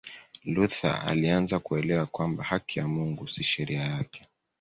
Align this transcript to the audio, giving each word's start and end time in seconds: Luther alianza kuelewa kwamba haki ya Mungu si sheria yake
Luther 0.45 1.03
alianza 1.07 1.59
kuelewa 1.59 2.05
kwamba 2.05 2.43
haki 2.43 2.79
ya 2.79 2.87
Mungu 2.87 3.27
si 3.27 3.43
sheria 3.43 3.81
yake 3.81 4.27